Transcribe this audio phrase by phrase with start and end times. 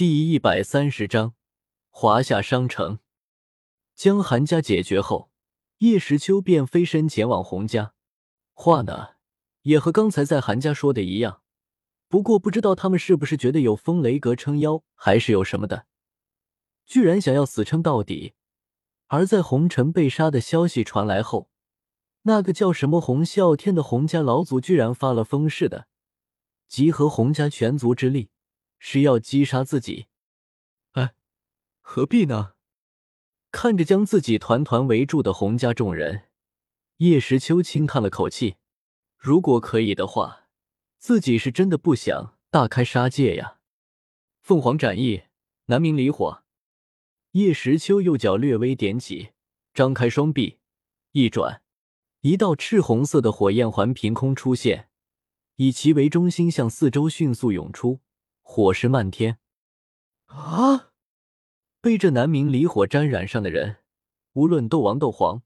[0.00, 1.34] 第一百三十章，
[1.90, 3.00] 华夏商城。
[3.94, 5.30] 将韩家解决后，
[5.80, 7.92] 叶时秋便飞身前往洪家。
[8.54, 9.08] 话呢，
[9.60, 11.42] 也和刚才在韩家说的一样，
[12.08, 15.84] 不过不知道他们是不是觉得有风雷阁撑腰，还是有什么的，
[16.86, 18.32] 居然想要死撑到底。
[19.08, 21.50] 而在红尘被杀的消息传来后，
[22.22, 25.88] 那个叫什么洪啸天的洪家老祖居然发了疯似的，
[26.66, 28.30] 集合洪家全族之力。
[28.80, 30.06] 是要击杀自己？
[30.92, 31.14] 哎，
[31.80, 32.54] 何必呢？
[33.52, 36.28] 看着将自己团团围住的洪家众人，
[36.96, 38.56] 叶时秋轻叹了口气。
[39.16, 40.48] 如果可以的话，
[40.98, 43.58] 自己是真的不想大开杀戒呀。
[44.40, 45.24] 凤凰展翼，
[45.66, 46.42] 南明离火。
[47.32, 49.30] 叶时秋右脚略微点起，
[49.74, 50.58] 张开双臂，
[51.12, 51.62] 一转，
[52.22, 54.88] 一道赤红色的火焰环凭空出现，
[55.56, 58.00] 以其为中心向四周迅速涌出。
[58.52, 59.38] 火势漫天，
[60.26, 60.90] 啊！
[61.80, 63.76] 被这南明离火沾染上的人，
[64.32, 65.44] 无论斗王、斗皇，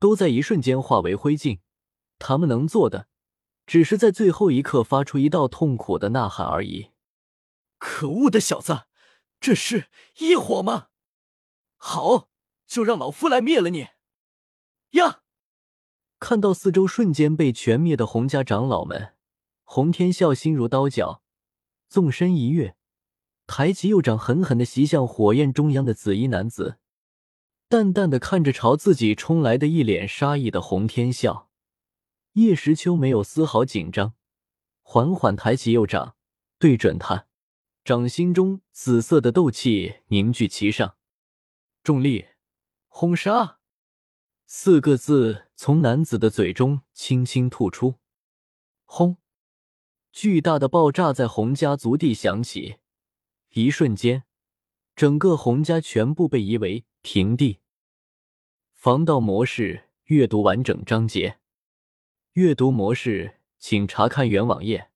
[0.00, 1.60] 都在一瞬间化为灰烬。
[2.18, 3.06] 他们能做的，
[3.64, 6.90] 只是在最后一刻发出一道痛苦的呐喊而已。
[7.78, 8.86] 可恶的小子，
[9.38, 9.86] 这是
[10.18, 10.88] 异火吗？
[11.76, 12.28] 好，
[12.66, 13.86] 就让老夫来灭了你！
[14.98, 15.20] 呀！
[16.18, 19.14] 看到四周瞬间被全灭的洪家长老们，
[19.62, 21.21] 洪天笑心如刀绞。
[21.92, 22.74] 纵身一跃，
[23.46, 26.78] 抬起右掌，狠狠的袭向火焰中央的紫衣男子。
[27.68, 31.48] 淡淡的看着朝自己冲来的一脸杀意的洪天啸，
[32.32, 34.14] 叶时秋没有丝毫紧张，
[34.80, 36.16] 缓缓抬起右掌，
[36.58, 37.26] 对准他，
[37.84, 40.96] 掌心中紫色的斗气凝聚其上，
[41.82, 42.24] 重力
[42.88, 43.58] 轰杀
[44.46, 47.96] 四个字从男子的嘴中轻轻吐出，
[48.86, 49.18] 轰。
[50.12, 52.76] 巨大的爆炸在洪家族地响起，
[53.54, 54.24] 一瞬间，
[54.94, 57.60] 整个洪家全部被夷为平地。
[58.74, 61.38] 防盗模式，阅读完整章节。
[62.34, 64.91] 阅读模式，请查看原网页。